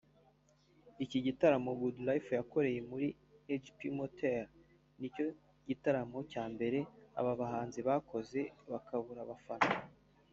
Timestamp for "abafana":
9.23-9.69